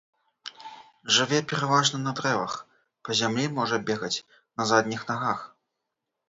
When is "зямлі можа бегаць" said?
3.19-4.13